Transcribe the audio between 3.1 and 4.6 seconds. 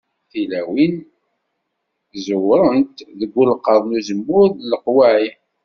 deg ulqaḍ n uzemmur n